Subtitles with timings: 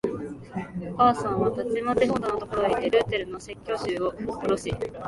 [0.93, 4.07] お母さんはたちまち本棚のところへいって、ルーテルの説教集を
[4.43, 4.73] おろし、